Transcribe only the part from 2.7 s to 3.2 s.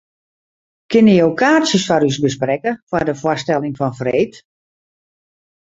foar de